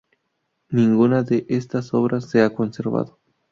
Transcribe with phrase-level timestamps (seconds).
[0.71, 3.19] Ninguna de estas obras se ha conservado.